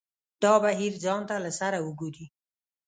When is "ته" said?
1.29-1.35